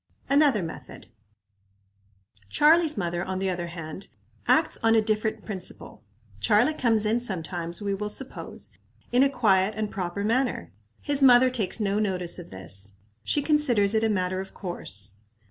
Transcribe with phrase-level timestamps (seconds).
[0.27, 1.09] Another Method.
[2.49, 4.07] Charlie's mother, on the other hand,
[4.47, 6.03] acts on a different principle.
[6.39, 8.71] Charlie comes in sometimes, we will suppose,
[9.11, 10.71] in a quiet and proper manner.
[11.01, 12.93] His mother takes no notice of this.
[13.23, 15.17] She considers it a matter of course.